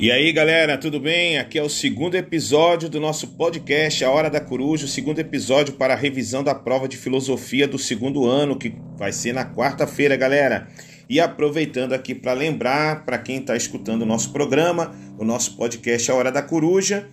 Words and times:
E 0.00 0.10
aí, 0.10 0.32
galera, 0.32 0.78
tudo 0.78 0.98
bem? 0.98 1.36
Aqui 1.36 1.58
é 1.58 1.62
o 1.62 1.68
segundo 1.68 2.14
episódio 2.14 2.88
do 2.88 2.98
nosso 2.98 3.26
podcast 3.36 4.02
A 4.02 4.10
Hora 4.10 4.30
da 4.30 4.40
Coruja, 4.40 4.86
o 4.86 4.88
segundo 4.88 5.18
episódio 5.18 5.74
para 5.74 5.92
a 5.92 5.96
revisão 5.96 6.42
da 6.42 6.54
prova 6.54 6.88
de 6.88 6.96
filosofia 6.96 7.68
do 7.68 7.78
segundo 7.78 8.24
ano, 8.24 8.56
que 8.56 8.74
vai 8.96 9.12
ser 9.12 9.34
na 9.34 9.44
quarta-feira, 9.44 10.16
galera. 10.16 10.68
E 11.06 11.20
aproveitando 11.20 11.92
aqui 11.92 12.14
para 12.14 12.32
lembrar 12.32 13.04
para 13.04 13.18
quem 13.18 13.40
está 13.40 13.54
escutando 13.54 14.00
o 14.00 14.06
nosso 14.06 14.32
programa, 14.32 14.96
o 15.18 15.24
nosso 15.24 15.54
podcast 15.58 16.10
A 16.10 16.14
Hora 16.14 16.32
da 16.32 16.40
Coruja, 16.40 17.06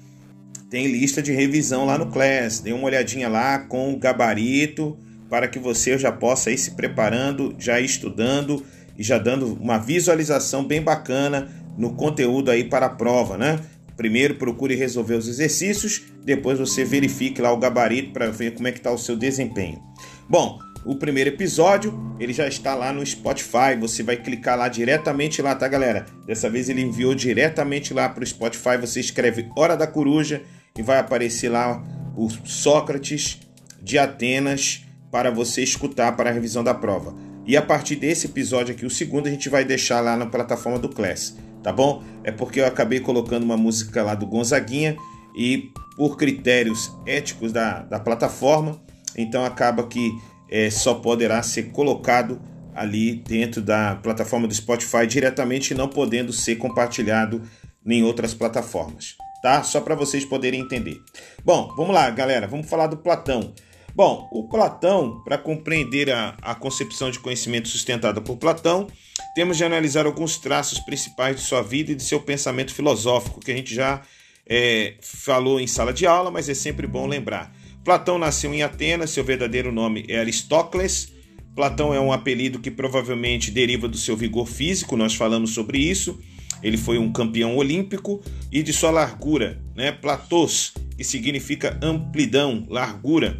tem 0.69 0.87
lista 0.87 1.21
de 1.21 1.33
revisão 1.33 1.85
lá 1.85 1.97
no 1.97 2.09
Class. 2.09 2.61
Dê 2.61 2.71
uma 2.71 2.85
olhadinha 2.85 3.27
lá 3.27 3.59
com 3.59 3.91
o 3.91 3.99
gabarito 3.99 4.97
para 5.29 5.49
que 5.49 5.59
você 5.59 5.97
já 5.97 6.13
possa 6.13 6.51
ir 6.51 6.57
se 6.57 6.71
preparando, 6.71 7.53
já 7.59 7.81
estudando 7.81 8.65
e 8.97 9.03
já 9.03 9.17
dando 9.17 9.55
uma 9.55 9.77
visualização 9.77 10.63
bem 10.63 10.81
bacana 10.81 11.66
no 11.77 11.93
conteúdo 11.93 12.49
aí 12.49 12.63
para 12.63 12.87
a 12.87 12.89
prova, 12.89 13.37
né? 13.37 13.59
Primeiro 13.95 14.35
procure 14.35 14.75
resolver 14.75 15.15
os 15.15 15.27
exercícios, 15.27 16.03
depois 16.23 16.59
você 16.59 16.83
verifique 16.83 17.41
lá 17.41 17.51
o 17.51 17.57
gabarito 17.57 18.11
para 18.11 18.29
ver 18.29 18.53
como 18.53 18.67
é 18.67 18.71
que 18.71 18.77
está 18.77 18.91
o 18.91 18.97
seu 18.97 19.15
desempenho. 19.15 19.81
Bom, 20.29 20.59
o 20.85 20.95
primeiro 20.95 21.31
episódio 21.31 22.15
ele 22.19 22.31
já 22.31 22.47
está 22.47 22.73
lá 22.73 22.93
no 22.93 23.05
Spotify. 23.05 23.75
Você 23.79 24.03
vai 24.03 24.17
clicar 24.17 24.57
lá 24.57 24.69
diretamente 24.69 25.41
lá, 25.41 25.53
tá, 25.53 25.67
galera? 25.67 26.05
Dessa 26.25 26.49
vez 26.49 26.69
ele 26.69 26.81
enviou 26.81 27.13
diretamente 27.13 27.93
lá 27.93 28.07
para 28.07 28.23
o 28.23 28.27
Spotify. 28.27 28.77
Você 28.79 28.99
escreve 28.99 29.49
Hora 29.55 29.75
da 29.75 29.85
Coruja 29.85 30.43
e 30.77 30.81
vai 30.81 30.99
aparecer 30.99 31.49
lá 31.49 31.83
o 32.15 32.29
Sócrates 32.45 33.39
de 33.81 33.97
Atenas 33.97 34.85
para 35.11 35.31
você 35.31 35.61
escutar 35.61 36.15
para 36.15 36.29
a 36.29 36.33
revisão 36.33 36.63
da 36.63 36.73
prova. 36.73 37.15
E 37.45 37.55
a 37.55 37.61
partir 37.61 37.95
desse 37.95 38.27
episódio 38.27 38.75
aqui, 38.75 38.85
o 38.85 38.89
segundo, 38.89 39.27
a 39.27 39.31
gente 39.31 39.49
vai 39.49 39.63
deixar 39.63 40.01
lá 40.01 40.17
na 40.17 40.25
plataforma 40.25 40.77
do 40.77 40.89
Class, 40.89 41.35
tá 41.67 41.73
bom? 41.73 42.01
É 42.23 42.31
porque 42.31 42.61
eu 42.61 42.65
acabei 42.65 43.01
colocando 43.01 43.43
uma 43.43 43.57
música 43.57 44.01
lá 44.01 44.15
do 44.15 44.25
Gonzaguinha 44.25 44.95
e 45.35 45.69
por 45.97 46.15
critérios 46.15 46.93
éticos 47.05 47.51
da, 47.51 47.81
da 47.81 47.99
plataforma, 47.99 48.81
então 49.17 49.43
acaba 49.43 49.85
que 49.85 50.09
é, 50.49 50.69
só 50.69 50.93
poderá 50.93 51.43
ser 51.43 51.63
colocado 51.73 52.39
ali 52.73 53.15
dentro 53.15 53.61
da 53.61 53.97
plataforma 53.97 54.47
do 54.47 54.53
Spotify 54.53 55.05
diretamente, 55.05 55.75
não 55.75 55.89
podendo 55.89 56.31
ser 56.31 56.55
compartilhado 56.55 57.41
em 57.85 58.01
outras 58.01 58.33
plataformas, 58.33 59.17
tá? 59.43 59.61
Só 59.61 59.81
para 59.81 59.93
vocês 59.93 60.23
poderem 60.23 60.61
entender. 60.61 60.95
Bom, 61.43 61.73
vamos 61.75 61.93
lá, 61.93 62.09
galera, 62.11 62.47
vamos 62.47 62.69
falar 62.69 62.87
do 62.87 62.95
Platão. 62.95 63.53
Bom, 63.93 64.29
o 64.31 64.47
Platão, 64.47 65.21
para 65.25 65.37
compreender 65.37 66.11
a, 66.11 66.37
a 66.41 66.55
concepção 66.55 67.11
de 67.11 67.19
conhecimento 67.19 67.67
sustentada 67.67 68.21
por 68.21 68.37
Platão, 68.37 68.87
temos 69.37 69.55
de 69.55 69.63
analisar 69.63 70.07
alguns 70.07 70.37
traços 70.37 70.79
principais 70.79 71.35
de 71.35 71.43
sua 71.43 71.61
vida 71.61 71.91
e 71.91 71.95
de 71.95 72.01
seu 72.01 72.19
pensamento 72.19 72.73
filosófico, 72.73 73.39
que 73.39 73.51
a 73.51 73.55
gente 73.55 73.71
já 73.71 74.01
é, 74.49 74.95
falou 74.99 75.59
em 75.59 75.67
sala 75.67 75.93
de 75.93 76.07
aula, 76.07 76.31
mas 76.31 76.49
é 76.49 76.55
sempre 76.55 76.87
bom 76.87 77.05
lembrar. 77.05 77.55
Platão 77.83 78.17
nasceu 78.17 78.51
em 78.51 78.63
Atenas, 78.63 79.11
seu 79.11 79.23
verdadeiro 79.23 79.71
nome 79.71 80.03
é 80.09 80.17
Aristócles. 80.17 81.13
Platão 81.55 81.93
é 81.93 81.99
um 81.99 82.11
apelido 82.11 82.57
que 82.57 82.71
provavelmente 82.71 83.51
deriva 83.51 83.87
do 83.87 83.95
seu 83.95 84.17
vigor 84.17 84.47
físico, 84.47 84.97
nós 84.97 85.13
falamos 85.13 85.51
sobre 85.51 85.77
isso. 85.77 86.19
Ele 86.63 86.75
foi 86.75 86.97
um 86.97 87.11
campeão 87.11 87.57
olímpico 87.57 88.23
e 88.51 88.63
de 88.63 88.73
sua 88.73 88.89
largura, 88.89 89.61
né? 89.75 89.91
Platós, 89.91 90.73
que 90.97 91.03
significa 91.03 91.79
amplidão, 91.79 92.65
largura. 92.67 93.39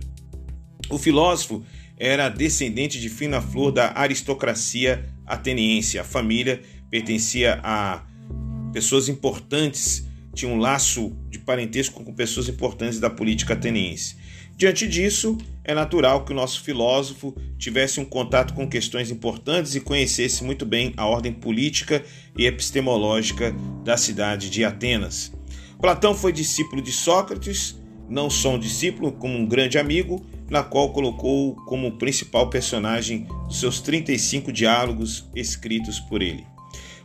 O 0.92 1.00
filósofo 1.00 1.66
era 1.98 2.30
descendente 2.30 3.00
de 3.00 3.10
fina 3.10 3.42
flor 3.42 3.72
da 3.72 3.92
aristocracia 3.96 5.06
ateniense. 5.26 5.98
A 5.98 6.04
família 6.04 6.62
pertencia 6.90 7.60
a 7.64 8.04
pessoas 8.72 9.10
importantes, 9.10 10.06
tinha 10.34 10.52
um 10.52 10.60
laço 10.60 11.18
de 11.30 11.40
parentesco 11.40 12.04
com 12.04 12.14
pessoas 12.14 12.48
importantes 12.48 13.00
da 13.00 13.10
política 13.10 13.54
ateniense. 13.54 14.16
Diante 14.56 14.88
disso, 14.88 15.38
é 15.64 15.74
natural 15.74 16.26
que 16.26 16.32
o 16.32 16.36
nosso 16.36 16.62
filósofo 16.62 17.36
tivesse 17.58 18.00
um 18.00 18.06
contato 18.06 18.54
com 18.54 18.68
questões 18.68 19.12
importantes 19.12 19.76
e 19.76 19.80
conhecesse 19.80 20.44
muito 20.44 20.66
bem 20.66 20.94
a 20.98 21.06
ordem 21.06 21.32
política 21.32 22.04
e 22.36 22.46
epistemológica 22.46 23.56
da 23.84 23.98
cidade 23.98 24.50
de 24.50 24.64
Atenas. 24.64 25.32
Platão 25.80 26.16
foi 26.16 26.32
discípulo 26.32 26.82
de 26.82 26.92
Sócrates, 26.92 27.80
não 28.10 28.30
só 28.30 28.56
um 28.56 28.60
discípulo, 28.60 29.12
como 29.12 29.38
um 29.38 29.46
grande 29.46 29.78
amigo, 29.78 30.26
na 30.50 30.64
qual 30.64 30.92
colocou 30.92 31.56
como 31.66 31.98
principal 31.98 32.50
personagem 32.50 33.28
os 33.48 33.60
seus 33.60 33.82
35 33.82 34.52
diálogos 34.52 35.30
escritos 35.36 36.00
por 36.00 36.22
ele. 36.22 36.46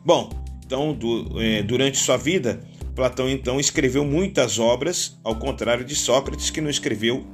Bom, 0.04 0.30
então 0.64 0.94
do, 0.94 1.40
é, 1.40 1.62
durante 1.62 1.98
sua 1.98 2.16
vida, 2.16 2.60
Platão 2.94 3.28
então 3.28 3.58
escreveu 3.58 4.04
muitas 4.04 4.58
obras, 4.58 5.18
ao 5.24 5.36
contrário 5.36 5.84
de 5.84 5.94
Sócrates 5.94 6.50
que 6.50 6.60
não 6.60 6.70
escreveu 6.70 7.24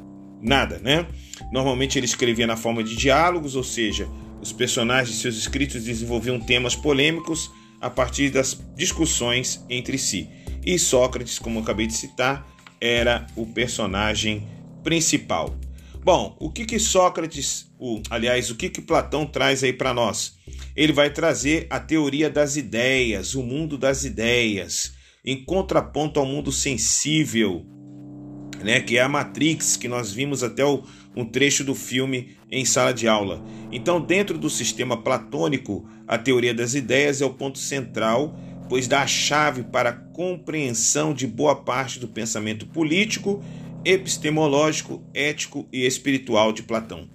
nada, 0.41 0.79
né? 0.79 1.07
Normalmente 1.53 1.99
ele 1.99 2.07
escrevia 2.07 2.47
na 2.47 2.57
forma 2.57 2.83
de 2.83 2.95
diálogos, 2.95 3.57
ou 3.57 3.65
seja, 3.65 4.09
os 4.41 4.53
personagens 4.53 5.17
de 5.17 5.23
seus 5.23 5.37
escritos 5.37 5.83
desenvolviam 5.83 6.39
temas 6.39 6.77
polêmicos 6.77 7.51
a 7.81 7.91
partir 7.91 8.31
das 8.31 8.59
discussões 8.77 9.65
entre 9.69 9.99
si. 9.99 10.29
E 10.65 10.79
Sócrates, 10.79 11.39
como 11.39 11.59
eu 11.59 11.63
acabei 11.63 11.87
de 11.87 11.95
citar, 11.95 12.47
era 12.81 13.27
o 13.35 13.47
personagem 13.47 14.47
principal. 14.83 15.55
Bom, 16.09 16.35
o 16.41 16.51
que 16.51 16.65
que 16.65 16.79
Sócrates, 16.79 17.71
o, 17.79 18.01
aliás, 18.09 18.51
o 18.51 18.55
que 18.55 18.71
que 18.71 18.81
Platão 18.81 19.27
traz 19.27 19.63
aí 19.63 19.75
para 19.75 19.93
nós? 19.93 20.39
Ele 20.75 20.91
vai 20.91 21.11
trazer 21.11 21.67
a 21.69 21.79
teoria 21.79 22.31
das 22.31 22.57
ideias, 22.57 23.35
o 23.35 23.43
mundo 23.43 23.77
das 23.77 24.05
ideias, 24.05 24.95
em 25.23 25.45
contraponto 25.45 26.19
ao 26.19 26.25
mundo 26.25 26.51
sensível, 26.51 27.63
né, 28.65 28.81
que 28.81 28.97
é 28.97 29.03
a 29.03 29.09
Matrix, 29.09 29.77
que 29.77 29.87
nós 29.87 30.11
vimos 30.11 30.43
até 30.43 30.65
o, 30.65 30.83
um 31.15 31.27
trecho 31.27 31.63
do 31.63 31.75
filme 31.75 32.39
em 32.51 32.65
sala 32.65 32.95
de 32.95 33.07
aula. 33.07 33.45
Então, 33.71 34.01
dentro 34.01 34.39
do 34.39 34.49
sistema 34.49 34.97
platônico, 34.97 35.87
a 36.07 36.17
teoria 36.17 36.55
das 36.55 36.73
ideias 36.73 37.21
é 37.21 37.27
o 37.27 37.35
ponto 37.35 37.59
central, 37.59 38.35
pois 38.67 38.89
dá 38.89 39.03
a 39.03 39.07
chave 39.07 39.63
para 39.63 39.91
a 39.91 39.93
compreensão 39.93 41.13
de 41.13 41.27
boa 41.27 41.55
parte 41.55 41.99
do 41.99 42.09
pensamento 42.09 42.67
político 42.67 43.45
epistemológico, 43.89 45.03
ético 45.15 45.67
e 45.73 45.87
espiritual 45.87 46.53
de 46.53 46.63
Platão. 46.63 47.09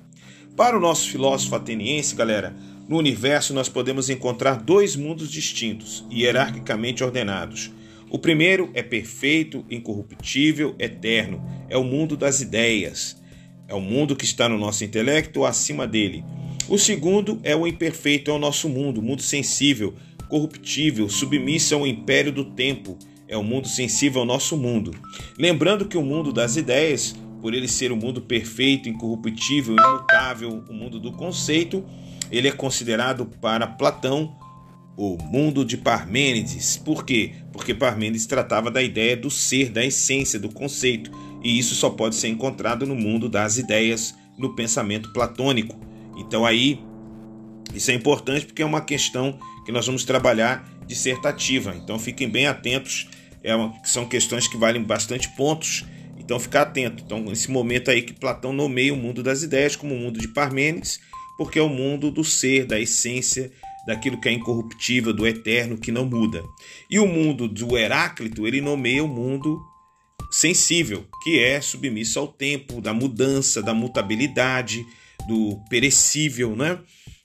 Para 0.58 0.76
o 0.76 0.80
nosso 0.80 1.08
filósofo 1.08 1.56
ateniense, 1.56 2.16
galera, 2.16 2.52
no 2.90 2.98
universo 2.98 3.54
nós 3.54 3.70
podemos 3.70 4.10
encontrar 4.10 4.56
dois 4.56 4.96
mundos 4.96 5.30
distintos, 5.30 6.04
hierarquicamente 6.12 7.04
ordenados. 7.04 7.72
O 8.10 8.18
primeiro 8.18 8.72
é 8.74 8.82
perfeito, 8.82 9.64
incorruptível, 9.70 10.74
eterno, 10.80 11.48
é 11.70 11.78
o 11.78 11.84
mundo 11.84 12.18
das 12.18 12.42
ideias. 12.42 13.22
É 13.68 13.76
o 13.76 13.80
mundo 13.80 14.16
que 14.16 14.26
está 14.26 14.50
no 14.50 14.58
nosso 14.58 14.84
intelecto 14.84 15.42
ou 15.42 15.46
acima 15.46 15.86
dele. 15.86 16.26
O 16.68 16.80
segundo 16.80 17.40
é 17.44 17.56
o 17.56 17.68
imperfeito, 17.68 18.32
é 18.32 18.34
o 18.34 18.40
nosso 18.40 18.68
mundo, 18.68 19.00
mundo 19.00 19.22
sensível, 19.22 19.94
corruptível, 20.28 21.08
submisso 21.08 21.76
ao 21.76 21.86
império 21.86 22.32
do 22.32 22.44
tempo 22.46 22.98
é 23.28 23.38
o 23.38 23.44
mundo 23.44 23.68
sensível 23.68 24.22
ao 24.22 24.28
nosso 24.28 24.58
mundo. 24.58 24.92
Lembrando 25.38 25.86
que 25.86 25.98
o 25.98 26.04
mundo 26.04 26.32
das 26.32 26.56
ideias, 26.56 27.16
por 27.42 27.54
ele 27.54 27.68
ser 27.68 27.92
o 27.92 27.96
um 27.96 27.98
mundo 27.98 28.22
perfeito, 28.22 28.90
incorruptível, 28.90 29.76
imutável, 29.76 30.64
o 30.70 30.74
mundo 30.74 31.00
do 31.00 31.12
conceito, 31.12 31.84
ele 32.32 32.48
é 32.48 32.52
considerado 32.52 33.26
para 33.26 33.68
Platão 33.68 34.36
o 34.96 35.18
mundo 35.24 35.66
de 35.66 35.78
Parmênides. 35.78 36.78
Por 36.78 37.04
quê? 37.04 37.34
Porque 37.52 37.74
Parmênides 37.74 38.26
tratava 38.26 38.70
da 38.70 38.82
ideia 38.82 39.18
do 39.18 39.30
ser, 39.30 39.70
da 39.70 39.84
essência, 39.84 40.40
do 40.40 40.50
conceito, 40.50 41.12
e 41.44 41.58
isso 41.58 41.76
só 41.76 41.90
pode 41.90 42.16
ser 42.16 42.28
encontrado 42.28 42.86
no 42.86 42.96
mundo 42.96 43.28
das 43.28 43.58
ideias, 43.58 44.16
no 44.38 44.56
pensamento 44.56 45.12
platônico. 45.12 45.80
Então 46.18 46.46
aí 46.46 46.80
isso 47.74 47.92
é 47.92 47.94
importante 47.94 48.46
porque 48.46 48.62
é 48.62 48.66
uma 48.66 48.82
questão 48.82 49.38
que 49.66 49.72
nós 49.72 49.86
vamos 49.86 50.04
trabalhar 50.04 50.68
dissertativa. 50.86 51.76
Então 51.76 51.98
fiquem 51.98 52.30
bem 52.30 52.48
atentos 52.48 53.08
é 53.44 53.56
uma, 53.56 53.74
são 53.84 54.06
questões 54.06 54.48
que 54.48 54.58
valem 54.58 54.82
bastante 54.82 55.30
pontos, 55.36 55.86
então 56.18 56.40
ficar 56.40 56.62
atento. 56.62 57.04
Então, 57.06 57.20
nesse 57.20 57.52
momento 57.52 57.92
aí 57.92 58.02
que 58.02 58.14
Platão 58.14 58.54
nomeia 58.54 58.94
o 58.94 58.98
mundo 58.98 59.22
das 59.22 59.44
ideias 59.44 59.76
como 59.76 59.94
o 59.94 60.00
mundo 60.00 60.20
de 60.20 60.30
Parmênides, 60.30 61.00
porque 61.38 61.60
é 61.60 61.62
o 61.62 61.70
mundo 61.70 62.10
do 62.10 62.24
ser, 62.24 62.66
da 62.66 62.80
essência, 62.80 63.52
daquilo 63.86 64.20
que 64.20 64.30
é 64.30 64.32
incorruptível, 64.32 65.14
do 65.14 65.28
eterno, 65.28 65.78
que 65.78 65.92
não 65.92 66.06
muda. 66.06 66.42
E 66.90 67.00
o 67.00 67.08
mundo 67.08 67.48
do 67.50 67.78
Heráclito, 67.78 68.48
ele 68.48 68.62
nomeia 68.62 69.04
o 69.04 69.08
mundo 69.08 69.62
sensível, 70.32 71.06
que 71.24 71.40
é 71.40 71.60
submisso 71.60 72.18
ao 72.18 72.28
tempo, 72.28 72.80
da 72.80 72.94
mudança, 72.94 73.62
da 73.62 73.74
mutabilidade, 73.74 74.86
do 75.28 75.60
perecível, 75.70 76.56
né? 76.56 76.80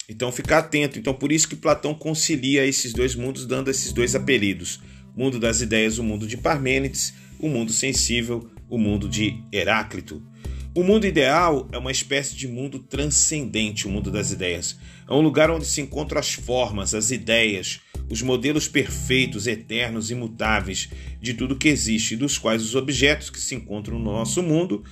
Então 0.08 0.32
ficar 0.32 0.58
atento. 0.58 0.98
Então 0.98 1.14
por 1.14 1.30
isso 1.30 1.48
que 1.48 1.56
Platão 1.56 1.94
concilia 1.94 2.66
esses 2.66 2.92
dois 2.92 3.14
mundos, 3.14 3.46
dando 3.46 3.70
esses 3.70 3.92
dois 3.92 4.14
apelidos 4.14 4.80
mundo 5.18 5.40
das 5.40 5.60
ideias, 5.60 5.98
o 5.98 6.04
mundo 6.04 6.28
de 6.28 6.36
Parmênides, 6.36 7.12
o 7.40 7.48
mundo 7.48 7.72
sensível, 7.72 8.48
o 8.70 8.78
mundo 8.78 9.08
de 9.08 9.42
Heráclito. 9.52 10.22
O 10.72 10.84
mundo 10.84 11.08
ideal 11.08 11.68
é 11.72 11.78
uma 11.78 11.90
espécie 11.90 12.36
de 12.36 12.46
mundo 12.46 12.78
transcendente, 12.78 13.88
o 13.88 13.90
mundo 13.90 14.12
das 14.12 14.30
ideias. 14.30 14.78
É 15.10 15.12
um 15.12 15.20
lugar 15.20 15.50
onde 15.50 15.66
se 15.66 15.80
encontram 15.80 16.20
as 16.20 16.34
formas, 16.34 16.94
as 16.94 17.10
ideias, 17.10 17.80
os 18.08 18.22
modelos 18.22 18.68
perfeitos, 18.68 19.48
eternos, 19.48 20.12
imutáveis 20.12 20.88
de 21.20 21.34
tudo 21.34 21.56
que 21.56 21.66
existe, 21.66 22.14
dos 22.14 22.38
quais 22.38 22.62
os 22.62 22.76
objetos 22.76 23.28
que 23.28 23.40
se 23.40 23.56
encontram 23.56 23.98
no 23.98 24.12
nosso 24.12 24.40
mundo, 24.40 24.84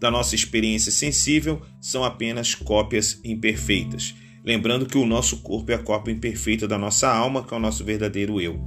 da 0.00 0.10
nossa 0.10 0.34
experiência 0.34 0.90
sensível, 0.90 1.60
são 1.78 2.02
apenas 2.02 2.54
cópias 2.54 3.20
imperfeitas. 3.22 4.14
Lembrando 4.42 4.86
que 4.86 4.96
o 4.96 5.04
nosso 5.04 5.42
corpo 5.42 5.72
é 5.72 5.74
a 5.74 5.78
cópia 5.78 6.12
imperfeita 6.12 6.66
da 6.66 6.78
nossa 6.78 7.06
alma, 7.06 7.44
que 7.44 7.52
é 7.52 7.56
o 7.58 7.60
nosso 7.60 7.84
verdadeiro 7.84 8.40
eu. 8.40 8.58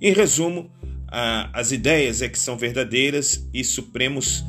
Em 0.00 0.12
resumo, 0.12 0.70
as 1.52 1.72
ideias 1.72 2.20
é 2.20 2.28
que 2.28 2.38
são 2.38 2.56
verdadeiras 2.56 3.48
e 3.52 3.64
supremos 3.64 4.44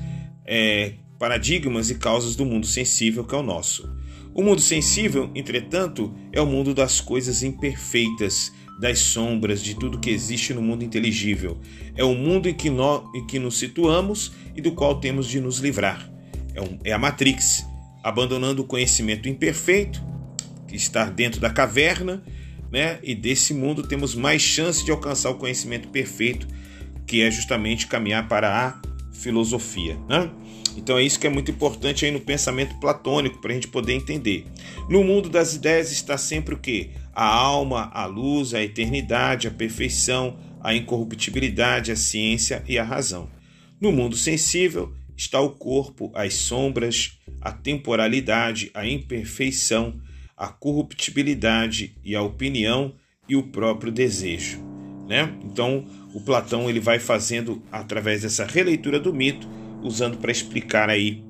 é, 0.45 0.93
paradigmas 1.17 1.89
e 1.89 1.95
causas 1.95 2.35
do 2.35 2.45
mundo 2.45 2.65
sensível 2.65 3.23
que 3.23 3.33
é 3.33 3.37
o 3.37 3.43
nosso. 3.43 3.89
O 4.33 4.43
mundo 4.43 4.61
sensível, 4.61 5.31
entretanto, 5.33 6.13
é 6.31 6.41
o 6.41 6.45
mundo 6.45 6.73
das 6.73 7.01
coisas 7.01 7.41
imperfeitas, 7.43 8.51
das 8.79 8.99
sombras, 8.99 9.63
de 9.63 9.73
tudo 9.73 9.99
que 9.99 10.11
existe 10.11 10.53
no 10.53 10.61
mundo 10.61 10.83
inteligível. 10.83 11.59
É 11.95 12.03
o 12.03 12.13
mundo 12.13 12.47
em 12.47 12.53
que, 12.53 12.69
nós, 12.69 13.03
em 13.15 13.25
que 13.25 13.39
nos 13.39 13.57
situamos 13.57 14.33
e 14.55 14.61
do 14.61 14.73
qual 14.73 14.99
temos 14.99 15.27
de 15.27 15.41
nos 15.41 15.57
livrar. 15.57 16.07
É, 16.53 16.61
um, 16.61 16.77
é 16.83 16.91
a 16.91 16.99
Matrix, 16.99 17.65
abandonando 18.03 18.61
o 18.61 18.65
conhecimento 18.65 19.27
imperfeito, 19.27 20.03
que 20.67 20.75
está 20.75 21.05
dentro 21.05 21.41
da 21.41 21.49
caverna, 21.49 22.21
né? 22.71 22.99
e 23.03 23.15
desse 23.15 23.53
mundo 23.53 23.83
temos 23.83 24.15
mais 24.15 24.41
chance 24.41 24.83
de 24.83 24.91
alcançar 24.91 25.29
o 25.29 25.35
conhecimento 25.35 25.87
perfeito, 25.89 26.47
que 27.05 27.21
é 27.21 27.31
justamente 27.31 27.87
caminhar 27.87 28.27
para 28.27 28.67
a 28.67 28.81
filosofia. 29.13 29.97
Né? 30.07 30.29
Então 30.77 30.97
é 30.97 31.03
isso 31.03 31.19
que 31.19 31.25
é 31.25 31.29
muito 31.29 31.49
importante 31.49 32.05
aí 32.05 32.11
no 32.11 32.19
pensamento 32.19 32.79
platônico 32.79 33.41
para 33.41 33.51
a 33.51 33.53
gente 33.55 33.67
poder 33.67 33.93
entender. 33.93 34.45
No 34.89 35.03
mundo 35.03 35.27
das 35.27 35.55
ideias 35.55 35.91
está 35.91 36.17
sempre 36.17 36.53
o 36.53 36.57
que? 36.57 36.91
A 37.13 37.25
alma, 37.25 37.89
a 37.93 38.05
luz, 38.05 38.53
a 38.53 38.61
eternidade, 38.61 39.47
a 39.47 39.51
perfeição, 39.51 40.37
a 40.61 40.75
incorruptibilidade, 40.75 41.91
a 41.91 41.95
ciência 41.95 42.63
e 42.67 42.77
a 42.77 42.83
razão. 42.83 43.29
No 43.81 43.91
mundo 43.91 44.15
sensível 44.15 44.93
está 45.15 45.41
o 45.41 45.49
corpo, 45.49 46.11
as 46.13 46.35
sombras, 46.35 47.17
a 47.41 47.51
temporalidade, 47.51 48.69
a 48.73 48.85
imperfeição, 48.85 49.99
a 50.37 50.47
corruptibilidade 50.47 51.95
e 52.03 52.15
a 52.15 52.21
opinião 52.21 52.93
e 53.27 53.35
o 53.35 53.43
próprio 53.43 53.91
desejo, 53.91 54.59
né? 55.07 55.33
Então, 55.43 55.83
o 56.13 56.21
Platão 56.21 56.69
ele 56.69 56.79
vai 56.79 56.99
fazendo 56.99 57.61
através 57.71 58.21
dessa 58.21 58.45
releitura 58.45 58.99
do 58.99 59.13
mito 59.13 59.47
usando 59.81 60.17
para 60.17 60.31
explicar 60.31 60.89
aí 60.89 61.23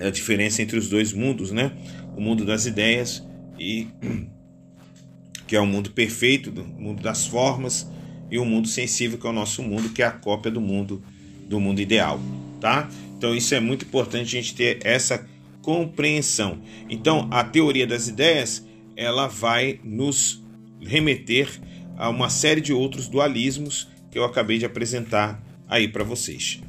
a 0.00 0.10
diferença 0.10 0.62
entre 0.62 0.78
os 0.78 0.88
dois 0.88 1.12
mundos, 1.12 1.52
né? 1.52 1.72
O 2.16 2.20
mundo 2.20 2.44
das 2.44 2.66
ideias 2.66 3.22
e 3.58 3.86
que 5.46 5.54
é 5.54 5.60
o 5.60 5.66
mundo 5.66 5.90
perfeito, 5.90 6.50
o 6.50 6.82
mundo 6.82 7.02
das 7.02 7.26
formas, 7.26 7.86
e 8.30 8.38
o 8.38 8.44
mundo 8.44 8.66
sensível 8.68 9.18
que 9.18 9.26
é 9.26 9.30
o 9.30 9.32
nosso 9.32 9.62
mundo, 9.62 9.90
que 9.90 10.02
é 10.02 10.06
a 10.06 10.10
cópia 10.10 10.50
do 10.50 10.60
mundo 10.60 11.02
do 11.48 11.60
mundo 11.60 11.80
ideal, 11.80 12.20
tá? 12.60 12.88
Então 13.16 13.34
isso 13.34 13.54
é 13.54 13.60
muito 13.60 13.84
importante 13.84 14.36
a 14.36 14.40
gente 14.40 14.54
ter 14.54 14.80
essa 14.84 15.24
compreensão. 15.66 16.62
Então 16.88 17.26
a 17.28 17.42
teoria 17.42 17.88
das 17.88 18.06
ideias 18.06 18.64
ela 18.96 19.26
vai 19.26 19.80
nos 19.82 20.40
remeter 20.80 21.60
a 21.96 22.08
uma 22.08 22.30
série 22.30 22.60
de 22.60 22.72
outros 22.72 23.08
dualismos 23.08 23.88
que 24.08 24.16
eu 24.16 24.24
acabei 24.24 24.58
de 24.58 24.64
apresentar 24.64 25.42
aí 25.68 25.88
para 25.88 26.04
vocês. 26.04 26.60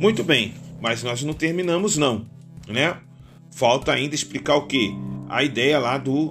Muito 0.00 0.24
bem, 0.24 0.54
mas 0.80 1.02
nós 1.02 1.22
não 1.22 1.34
terminamos 1.34 1.98
não, 1.98 2.24
né? 2.66 2.96
Falta 3.50 3.92
ainda 3.92 4.14
explicar 4.14 4.56
o 4.56 4.66
que? 4.66 4.94
A 5.28 5.44
ideia 5.44 5.78
lá 5.78 5.98
do 5.98 6.30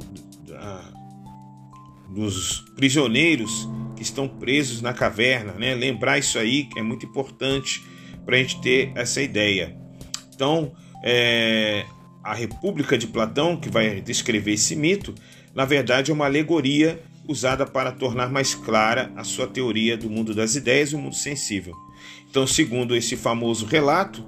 dos 2.09 2.61
prisioneiros 2.75 3.69
que 3.95 4.01
estão 4.01 4.27
presos 4.27 4.81
na 4.81 4.91
caverna, 4.91 5.53
né? 5.53 5.75
Lembrar 5.75 6.17
isso 6.17 6.39
aí 6.39 6.63
que 6.63 6.79
é 6.79 6.81
muito 6.81 7.05
importante 7.05 7.83
para 8.25 8.35
a 8.35 8.39
gente 8.39 8.59
ter 8.59 8.91
essa 8.95 9.21
ideia. 9.21 9.77
Então, 10.33 10.71
é, 11.03 11.85
a 12.27 12.33
República 12.33 12.97
de 12.97 13.07
Platão, 13.07 13.55
que 13.55 13.69
vai 13.69 14.01
descrever 14.01 14.51
esse 14.51 14.75
mito, 14.75 15.15
na 15.55 15.63
verdade 15.63 16.11
é 16.11 16.13
uma 16.13 16.25
alegoria 16.25 17.01
usada 17.25 17.65
para 17.65 17.89
tornar 17.89 18.29
mais 18.29 18.53
clara 18.53 19.09
a 19.15 19.23
sua 19.23 19.47
teoria 19.47 19.95
do 19.95 20.09
mundo 20.09 20.35
das 20.35 20.53
ideias 20.53 20.91
e 20.91 20.95
o 20.95 20.99
mundo 20.99 21.15
sensível. 21.15 21.73
Então, 22.29 22.45
segundo 22.45 22.97
esse 22.97 23.15
famoso 23.15 23.65
relato, 23.65 24.25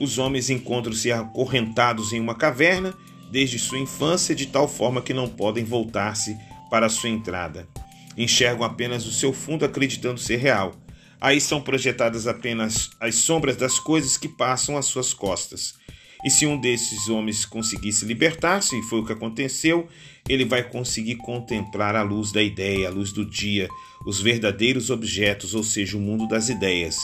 os 0.00 0.16
homens 0.16 0.48
encontram-se 0.48 1.12
acorrentados 1.12 2.14
em 2.14 2.20
uma 2.20 2.34
caverna 2.34 2.94
desde 3.30 3.58
sua 3.58 3.78
infância, 3.78 4.34
de 4.34 4.46
tal 4.46 4.66
forma 4.66 5.02
que 5.02 5.12
não 5.12 5.28
podem 5.28 5.62
voltar-se 5.62 6.34
para 6.70 6.88
sua 6.88 7.10
entrada. 7.10 7.68
Enxergam 8.16 8.64
apenas 8.64 9.04
o 9.06 9.12
seu 9.12 9.30
fundo, 9.30 9.66
acreditando 9.66 10.18
ser 10.18 10.36
real. 10.36 10.74
Aí 11.20 11.38
são 11.38 11.60
projetadas 11.60 12.26
apenas 12.26 12.90
as 12.98 13.16
sombras 13.16 13.56
das 13.56 13.78
coisas 13.78 14.16
que 14.16 14.26
passam 14.26 14.78
às 14.78 14.86
suas 14.86 15.12
costas. 15.12 15.81
E 16.24 16.30
se 16.30 16.46
um 16.46 16.58
desses 16.58 17.08
homens 17.08 17.44
conseguisse 17.44 18.04
libertar-se, 18.04 18.78
e 18.78 18.82
foi 18.82 19.00
o 19.00 19.04
que 19.04 19.12
aconteceu, 19.12 19.88
ele 20.28 20.44
vai 20.44 20.62
conseguir 20.62 21.16
contemplar 21.16 21.96
a 21.96 22.02
luz 22.02 22.30
da 22.30 22.42
ideia, 22.42 22.88
a 22.88 22.90
luz 22.90 23.12
do 23.12 23.24
dia, 23.24 23.68
os 24.06 24.20
verdadeiros 24.20 24.90
objetos, 24.90 25.54
ou 25.54 25.64
seja, 25.64 25.96
o 25.96 26.00
mundo 26.00 26.28
das 26.28 26.48
ideias. 26.48 26.96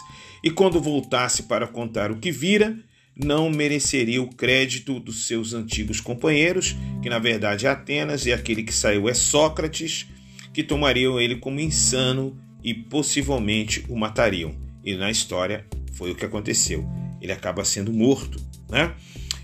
E 0.43 0.51
quando 0.51 0.81
voltasse 0.81 1.45
para 1.45 1.67
contar 1.67 2.13
o 2.13 2.19
que 2.19 2.31
vira, 2.31 2.79
não 3.17 3.51
mereceria 3.51 4.23
o 4.23 4.29
crédito 4.29 5.01
dos 5.01 5.27
seus 5.27 5.53
antigos 5.53 6.01
companheiros, 6.01 6.77
que 7.03 7.11
na 7.11 7.19
verdade 7.19 7.67
é 7.67 7.71
Atenas 7.71 8.27
e 8.27 8.33
aquele 8.33 8.63
que 8.63 8.73
saiu 8.73 9.09
é 9.09 9.15
Sócrates, 9.15 10.07
que 10.53 10.63
tomariam 10.63 11.21
ele 11.21 11.37
como 11.37 11.59
insano 11.59 12.39
e 12.63 12.73
possivelmente 12.73 13.85
o 13.89 13.97
matariam. 13.97 14.55
E 14.85 14.95
na 14.95 15.11
história 15.11 15.67
foi 15.93 16.13
o 16.13 16.15
que 16.15 16.25
aconteceu. 16.25 17.08
Ele 17.21 17.33
acaba 17.33 17.65
sendo 17.65 17.93
morto, 17.93 18.41
né? 18.69 18.95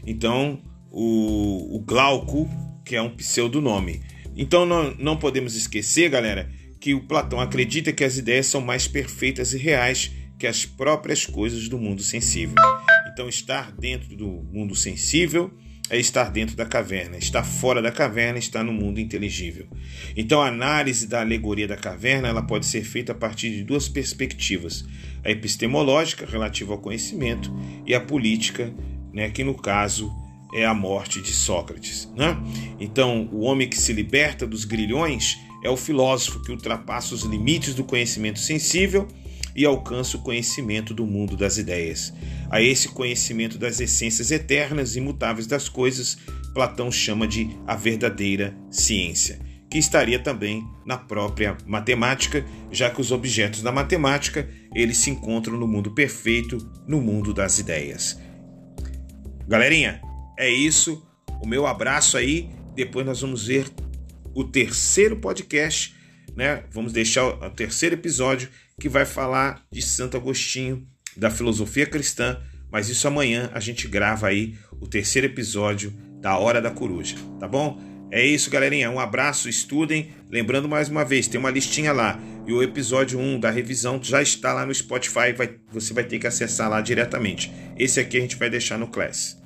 Então, 0.06 0.60
o, 0.90 1.76
o 1.76 1.80
Glauco, 1.80 2.48
que 2.84 2.94
é 2.94 3.02
um 3.02 3.10
pseudonome. 3.10 4.02
Então, 4.36 4.66
não, 4.66 4.94
não 4.96 5.16
podemos 5.16 5.54
esquecer, 5.54 6.10
galera, 6.10 6.50
que 6.80 6.94
o 6.94 7.06
Platão 7.06 7.40
acredita 7.40 7.92
que 7.92 8.04
as 8.04 8.18
ideias 8.18 8.46
são 8.46 8.60
mais 8.60 8.86
perfeitas 8.86 9.52
e 9.54 9.58
reais 9.58 10.12
que 10.38 10.46
as 10.46 10.66
próprias 10.66 11.24
coisas 11.24 11.68
do 11.68 11.78
mundo 11.78 12.02
sensível. 12.02 12.56
Então, 13.12 13.28
estar 13.28 13.72
dentro 13.72 14.16
do 14.16 14.26
mundo 14.26 14.74
sensível 14.74 15.52
é 15.90 15.98
estar 15.98 16.30
dentro 16.30 16.56
da 16.56 16.64
caverna, 16.64 17.18
estar 17.18 17.44
fora 17.44 17.82
da 17.82 17.92
caverna 17.92 18.38
está 18.38 18.64
no 18.64 18.72
mundo 18.72 18.98
inteligível. 18.98 19.66
Então, 20.16 20.40
a 20.40 20.48
análise 20.48 21.06
da 21.06 21.20
alegoria 21.20 21.68
da 21.68 21.76
caverna 21.76 22.28
ela 22.28 22.42
pode 22.42 22.66
ser 22.66 22.84
feita 22.84 23.12
a 23.12 23.14
partir 23.14 23.50
de 23.50 23.62
duas 23.62 23.88
perspectivas: 23.88 24.84
a 25.22 25.30
epistemológica, 25.30 26.26
relativa 26.26 26.72
ao 26.72 26.78
conhecimento, 26.78 27.52
e 27.86 27.94
a 27.94 28.00
política, 28.00 28.72
né, 29.12 29.30
que 29.30 29.44
no 29.44 29.54
caso 29.54 30.10
é 30.54 30.64
a 30.64 30.72
morte 30.72 31.20
de 31.20 31.32
Sócrates. 31.32 32.08
Né? 32.16 32.36
Então, 32.80 33.28
o 33.32 33.40
homem 33.40 33.68
que 33.68 33.78
se 33.78 33.92
liberta 33.92 34.46
dos 34.46 34.64
grilhões 34.64 35.36
é 35.64 35.68
o 35.68 35.76
filósofo 35.76 36.42
que 36.42 36.52
ultrapassa 36.52 37.14
os 37.14 37.22
limites 37.24 37.74
do 37.74 37.84
conhecimento 37.84 38.38
sensível 38.38 39.08
e 39.54 39.64
alcança 39.64 40.16
o 40.16 40.22
conhecimento 40.22 40.92
do 40.92 41.06
mundo 41.06 41.36
das 41.36 41.58
ideias. 41.58 42.12
A 42.50 42.60
esse 42.60 42.88
conhecimento 42.88 43.58
das 43.58 43.80
essências 43.80 44.30
eternas 44.30 44.94
e 44.94 44.98
imutáveis 44.98 45.46
das 45.46 45.68
coisas, 45.68 46.18
Platão 46.52 46.90
chama 46.90 47.26
de 47.26 47.50
a 47.66 47.74
verdadeira 47.74 48.56
ciência, 48.70 49.38
que 49.70 49.78
estaria 49.78 50.18
também 50.18 50.64
na 50.86 50.96
própria 50.96 51.56
matemática, 51.66 52.44
já 52.70 52.90
que 52.90 53.00
os 53.00 53.10
objetos 53.10 53.62
da 53.62 53.72
matemática, 53.72 54.48
eles 54.74 54.98
se 54.98 55.10
encontram 55.10 55.58
no 55.58 55.66
mundo 55.66 55.92
perfeito, 55.92 56.58
no 56.86 57.00
mundo 57.00 57.34
das 57.34 57.58
ideias. 57.58 58.18
Galerinha, 59.46 60.00
é 60.38 60.48
isso. 60.48 61.06
O 61.42 61.46
meu 61.46 61.66
abraço 61.66 62.16
aí. 62.16 62.48
Depois 62.74 63.04
nós 63.06 63.20
vamos 63.20 63.46
ver 63.46 63.66
o 64.34 64.42
terceiro 64.42 65.16
podcast, 65.16 65.94
né? 66.34 66.64
Vamos 66.72 66.92
deixar 66.92 67.26
o 67.26 67.50
terceiro 67.50 67.94
episódio 67.94 68.48
que 68.80 68.88
vai 68.88 69.04
falar 69.04 69.62
de 69.70 69.80
Santo 69.82 70.16
Agostinho, 70.16 70.86
da 71.16 71.30
filosofia 71.30 71.86
cristã, 71.86 72.40
mas 72.70 72.88
isso 72.88 73.06
amanhã 73.06 73.50
a 73.54 73.60
gente 73.60 73.86
grava 73.86 74.26
aí 74.26 74.56
o 74.80 74.86
terceiro 74.86 75.26
episódio 75.26 75.92
da 76.20 76.36
Hora 76.36 76.60
da 76.60 76.70
Coruja, 76.70 77.16
tá 77.38 77.46
bom? 77.46 77.80
É 78.10 78.24
isso, 78.24 78.48
galerinha. 78.50 78.90
Um 78.90 79.00
abraço, 79.00 79.48
estudem. 79.48 80.12
Lembrando 80.30 80.68
mais 80.68 80.88
uma 80.88 81.04
vez, 81.04 81.26
tem 81.26 81.38
uma 81.38 81.50
listinha 81.50 81.92
lá. 81.92 82.18
E 82.46 82.52
o 82.52 82.62
episódio 82.62 83.18
1 83.18 83.40
da 83.40 83.50
revisão 83.50 84.00
já 84.02 84.22
está 84.22 84.52
lá 84.52 84.64
no 84.64 84.72
Spotify. 84.72 85.32
Vai, 85.36 85.56
você 85.72 85.92
vai 85.92 86.04
ter 86.04 86.18
que 86.18 86.26
acessar 86.26 86.70
lá 86.70 86.80
diretamente. 86.80 87.50
Esse 87.76 87.98
aqui 87.98 88.16
a 88.16 88.20
gente 88.20 88.36
vai 88.36 88.48
deixar 88.48 88.78
no 88.78 88.86
Class. 88.86 89.42